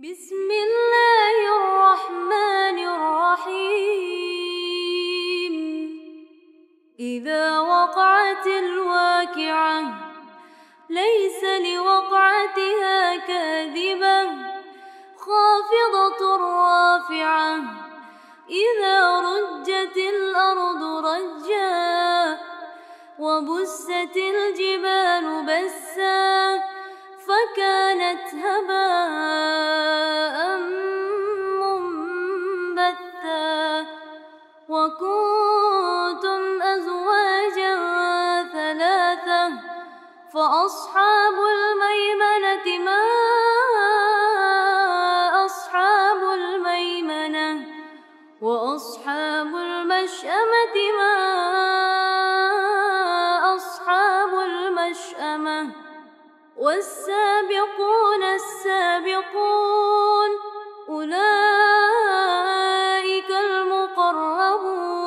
بسم 0.00 0.48
الله 0.50 1.36
الرحمن 1.56 2.78
الرحيم. 2.78 3.94
إذا 7.00 7.60
وقعت 7.60 8.46
الواقعة 8.46 9.82
ليس 10.90 11.44
لوقعتها 11.44 13.16
كاذبة. 13.16 14.30
خافضة 15.16 16.36
رافعة 16.36 17.56
إذا 18.48 19.20
رجت 19.20 19.96
الأرض 19.96 20.82
رجا. 21.06 22.38
وبست 23.18 24.16
الجبال 24.16 25.44
بسا. 25.44 26.79
فكانت 27.50 28.34
هباء 28.34 29.38
منبثا 32.70 33.86
وكنتم 34.68 36.42
أزواجا 36.62 37.76
ثلاثة 38.52 39.48
فأصحاب 40.34 41.34
الميمنة 41.34 42.66
ما 42.84 43.02
أصحاب 45.44 46.22
الميمنة 46.22 47.66
وأصحاب 48.40 49.56
المشأمة 49.56 50.49
والسابقون 56.60 58.22
السابقون 58.22 60.30
أولئك 60.88 61.20
المقربون 63.30 65.00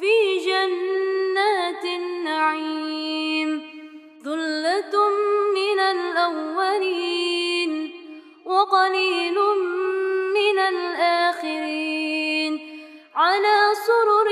في 0.00 0.38
جنات 0.46 1.84
النعيم 1.84 3.62
ثلة 4.24 5.08
من 5.54 5.80
الأولين 5.80 7.92
وقليل 8.46 9.34
من 10.34 10.58
الآخرين 10.58 12.52
على 13.14 13.72
سرر 13.86 14.28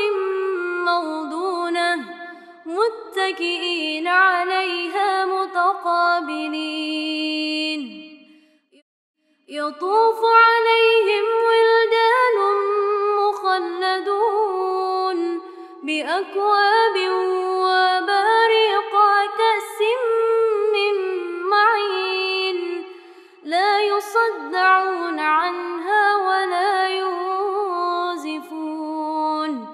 موضونة 0.84 1.96
متكئين 2.66 4.06
عليها 4.08 5.03
يطوف 9.68 10.20
عليهم 10.24 11.24
ولدان 11.46 12.36
مخلدون 13.18 15.18
بأكواب 15.82 16.96
وباريق 17.64 18.92
كأس 19.38 19.78
من 20.74 20.94
معين 21.50 22.58
لا 23.44 23.80
يصدعون 23.82 25.18
عنها 25.20 26.16
ولا 26.16 26.88
ينزفون 28.18 29.66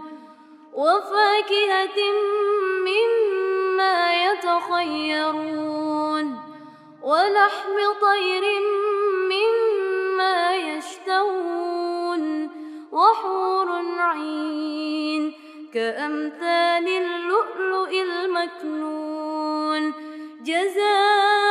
وفاكهة 0.72 1.98
مما 2.86 4.24
يتخيرون 4.24 5.70
ولحم 7.02 7.77
طير 8.00 8.44
يشتهون 11.20 12.50
وحور 12.92 13.68
عين 13.98 15.33
كأمثال 15.74 16.89
اللؤلؤ 16.89 17.90
المكنون 18.02 19.92
جزاء 20.45 21.49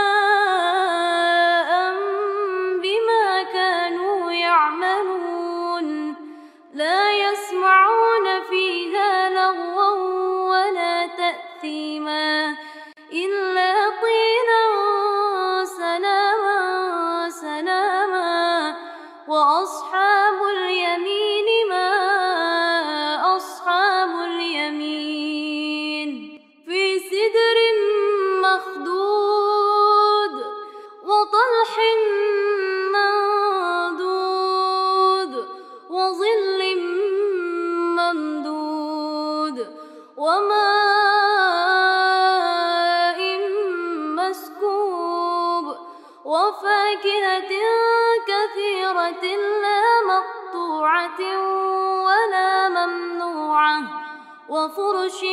وفرش 54.50 55.24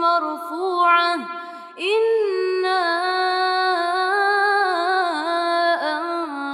مرفوعة. 0.00 1.14
إنا 1.80 2.82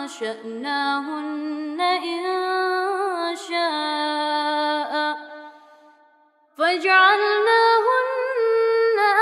أنشأناهن 0.04 1.80
إن 1.80 2.24
شاء. 3.36 5.18
فجعلناهن 6.58 7.98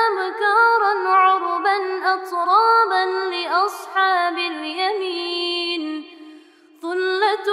أبكارا 0.06 1.08
عربا 1.08 1.76
أترابا 2.14 3.04
لأصحاب 3.04 4.38
اليمين. 4.38 6.04
ثلة 6.82 7.48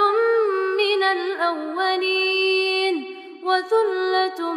من 0.78 1.02
الأولين 1.02 2.33
وثلة 3.54 4.52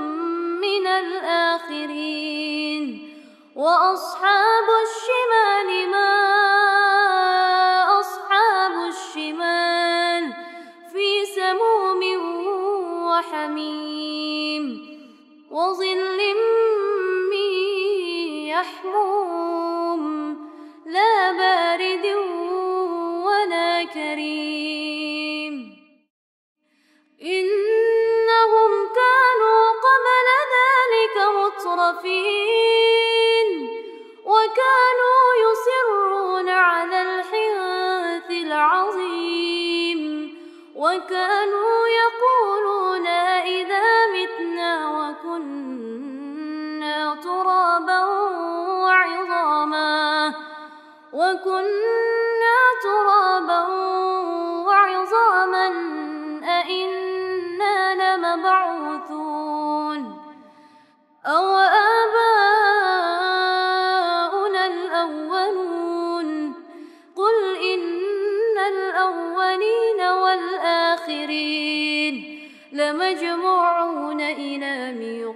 من 0.66 0.88
الآخرين 0.88 2.34
وأصحاب 3.56 4.68
الشمال 4.88 5.90
ما 5.91 6.13
أصحاب 8.00 8.72
الشمال 8.90 10.34
في 10.94 11.25
سموم 11.35 12.02
وحميم 13.08 13.97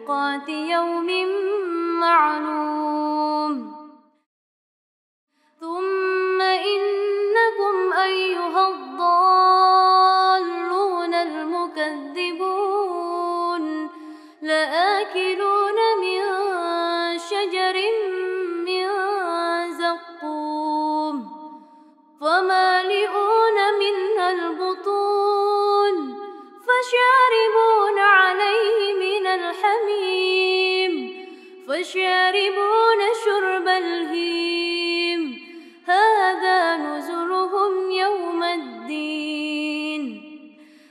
ميقات 0.01 0.49
يوم 0.49 1.07
معلوم. 1.99 2.80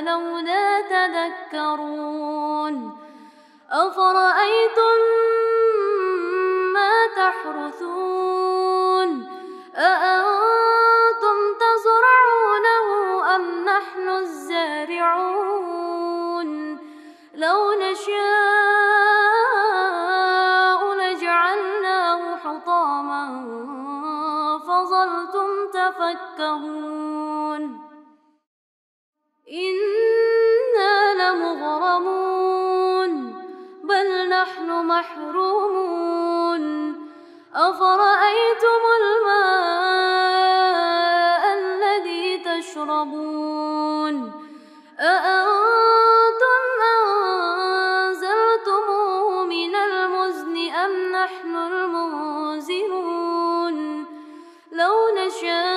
فلولا 0.00 0.80
تذكرون 0.80 2.74
أفرأيتم 3.70 4.98
ما 6.74 7.06
تحرثون 7.16 8.48
أأنتم 9.76 10.39
محرومون. 34.82 36.64
أفرأيتم 37.54 38.82
الماء 39.00 40.22
الذي 41.58 42.38
تشربون؟ 42.38 44.32
أأنتم 45.00 46.62
أنزلتموه 48.06 49.44
من 49.44 49.74
المزن 49.74 50.56
أم 50.74 51.12
نحن 51.12 51.56
المنزلون؟ 51.56 52.96
لو 54.72 54.94
نشاء 55.16 55.69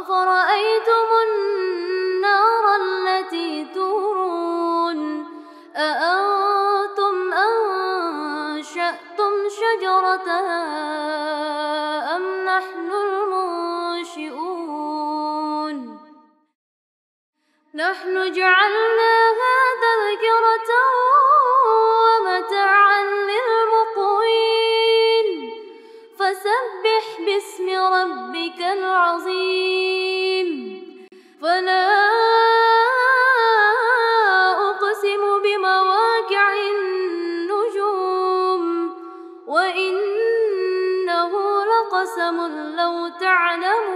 أفرأيتم 0.00 1.08
النار 1.26 2.64
التي 2.76 3.64
تورون 3.74 5.26
أأنتم 5.76 7.32
أنشأتم 7.32 9.32
شجرتها 9.58 10.62
أم 12.16 12.22
نحن 12.44 12.90
المنشئون 14.12 15.76
نحن 17.74 18.32
جعلناها 18.32 19.15
ربك 27.94 28.60
العظيم. 28.60 30.48
فلا 31.42 31.88
أقسم 34.70 35.22
بمواقع 35.44 36.48
النجوم 36.74 38.62
وإنه 39.46 41.32
لقسم 41.64 42.36
لو 42.76 42.94
تعلمون. 43.20 43.95